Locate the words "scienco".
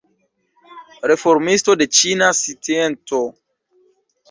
2.41-3.23